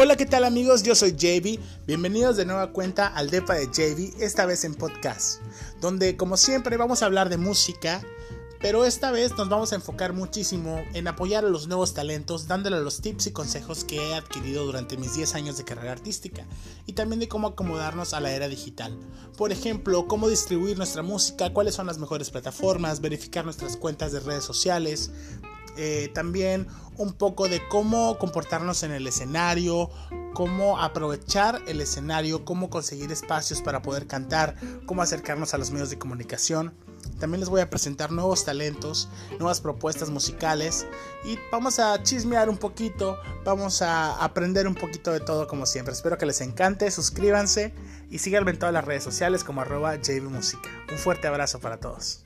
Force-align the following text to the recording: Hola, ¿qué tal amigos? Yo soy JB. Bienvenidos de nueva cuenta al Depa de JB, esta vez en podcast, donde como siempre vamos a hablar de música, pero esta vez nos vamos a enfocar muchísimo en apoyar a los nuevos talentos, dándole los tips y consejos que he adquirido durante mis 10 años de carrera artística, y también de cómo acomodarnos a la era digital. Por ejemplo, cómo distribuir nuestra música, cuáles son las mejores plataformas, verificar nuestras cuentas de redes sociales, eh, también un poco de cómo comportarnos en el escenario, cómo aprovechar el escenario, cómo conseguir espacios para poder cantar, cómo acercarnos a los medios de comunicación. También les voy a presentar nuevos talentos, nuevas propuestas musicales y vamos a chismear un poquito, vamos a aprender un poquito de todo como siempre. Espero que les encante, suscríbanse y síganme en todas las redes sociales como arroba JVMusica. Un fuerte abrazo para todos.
Hola, 0.00 0.14
¿qué 0.14 0.26
tal 0.26 0.44
amigos? 0.44 0.84
Yo 0.84 0.94
soy 0.94 1.10
JB. 1.10 1.58
Bienvenidos 1.84 2.36
de 2.36 2.44
nueva 2.44 2.70
cuenta 2.70 3.08
al 3.08 3.30
Depa 3.30 3.54
de 3.54 3.66
JB, 3.66 4.22
esta 4.22 4.46
vez 4.46 4.62
en 4.62 4.76
podcast, 4.76 5.40
donde 5.80 6.16
como 6.16 6.36
siempre 6.36 6.76
vamos 6.76 7.02
a 7.02 7.06
hablar 7.06 7.28
de 7.30 7.36
música, 7.36 8.00
pero 8.60 8.84
esta 8.84 9.10
vez 9.10 9.36
nos 9.36 9.48
vamos 9.48 9.72
a 9.72 9.74
enfocar 9.74 10.12
muchísimo 10.12 10.80
en 10.94 11.08
apoyar 11.08 11.44
a 11.44 11.48
los 11.48 11.66
nuevos 11.66 11.94
talentos, 11.94 12.46
dándole 12.46 12.78
los 12.78 13.00
tips 13.00 13.26
y 13.26 13.32
consejos 13.32 13.82
que 13.82 13.96
he 13.96 14.14
adquirido 14.14 14.64
durante 14.64 14.96
mis 14.96 15.14
10 15.14 15.34
años 15.34 15.58
de 15.58 15.64
carrera 15.64 15.90
artística, 15.90 16.46
y 16.86 16.92
también 16.92 17.18
de 17.18 17.26
cómo 17.26 17.48
acomodarnos 17.48 18.14
a 18.14 18.20
la 18.20 18.30
era 18.30 18.46
digital. 18.46 18.96
Por 19.36 19.50
ejemplo, 19.50 20.06
cómo 20.06 20.28
distribuir 20.28 20.76
nuestra 20.76 21.02
música, 21.02 21.52
cuáles 21.52 21.74
son 21.74 21.88
las 21.88 21.98
mejores 21.98 22.30
plataformas, 22.30 23.00
verificar 23.00 23.44
nuestras 23.44 23.76
cuentas 23.76 24.12
de 24.12 24.20
redes 24.20 24.44
sociales, 24.44 25.10
eh, 25.78 26.10
también 26.12 26.66
un 26.96 27.12
poco 27.12 27.48
de 27.48 27.66
cómo 27.68 28.18
comportarnos 28.18 28.82
en 28.82 28.90
el 28.90 29.06
escenario, 29.06 29.90
cómo 30.34 30.80
aprovechar 30.80 31.62
el 31.68 31.80
escenario, 31.80 32.44
cómo 32.44 32.68
conseguir 32.68 33.12
espacios 33.12 33.62
para 33.62 33.80
poder 33.80 34.08
cantar, 34.08 34.56
cómo 34.86 35.02
acercarnos 35.02 35.54
a 35.54 35.58
los 35.58 35.70
medios 35.70 35.90
de 35.90 35.98
comunicación. 35.98 36.74
También 37.20 37.40
les 37.40 37.48
voy 37.48 37.60
a 37.60 37.70
presentar 37.70 38.10
nuevos 38.10 38.44
talentos, 38.44 39.08
nuevas 39.38 39.60
propuestas 39.60 40.10
musicales 40.10 40.86
y 41.24 41.38
vamos 41.50 41.78
a 41.78 42.02
chismear 42.02 42.50
un 42.50 42.58
poquito, 42.58 43.16
vamos 43.44 43.80
a 43.80 44.22
aprender 44.22 44.66
un 44.66 44.74
poquito 44.74 45.12
de 45.12 45.20
todo 45.20 45.46
como 45.46 45.64
siempre. 45.64 45.94
Espero 45.94 46.18
que 46.18 46.26
les 46.26 46.40
encante, 46.40 46.90
suscríbanse 46.90 47.72
y 48.10 48.18
síganme 48.18 48.50
en 48.50 48.58
todas 48.58 48.72
las 48.72 48.84
redes 48.84 49.04
sociales 49.04 49.44
como 49.44 49.60
arroba 49.60 49.94
JVMusica. 49.96 50.68
Un 50.90 50.98
fuerte 50.98 51.28
abrazo 51.28 51.60
para 51.60 51.78
todos. 51.78 52.24